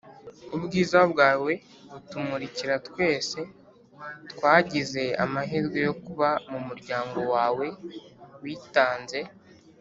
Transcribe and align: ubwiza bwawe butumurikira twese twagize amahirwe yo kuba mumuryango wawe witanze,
ubwiza 0.55 0.99
bwawe 1.11 1.51
butumurikira 1.91 2.75
twese 2.87 3.39
twagize 4.31 5.03
amahirwe 5.23 5.79
yo 5.87 5.93
kuba 6.03 6.29
mumuryango 6.51 7.19
wawe 7.33 7.67
witanze, 8.43 9.19